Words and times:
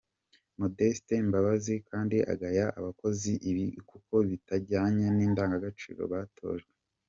Modeste 0.59 1.13
Mbabazi 1.27 1.75
kandi 1.89 2.17
agaya 2.33 2.65
abakoze 2.79 3.31
ibi, 3.49 3.65
kuko 3.89 4.13
bitajyanye 4.29 5.05
n’indangagaciro 5.17 6.01
batojwe. 6.13 6.73